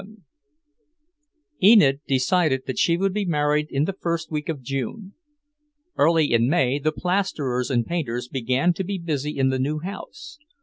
XI 0.01 0.07
Enid 1.63 2.01
decided 2.07 2.63
that 2.65 2.79
she 2.79 2.97
would 2.97 3.13
be 3.13 3.23
married 3.23 3.67
in 3.69 3.85
the 3.85 3.93
first 3.93 4.31
week 4.31 4.49
of 4.49 4.63
June. 4.63 5.13
Early 5.95 6.33
in 6.33 6.49
May 6.49 6.79
the 6.79 6.91
plasterers 6.91 7.69
and 7.69 7.85
painters 7.85 8.27
began 8.27 8.73
to 8.73 8.83
be 8.83 8.97
busy 8.97 9.37
in 9.37 9.49
the 9.49 9.59
new 9.59 9.77
house. 9.77 10.39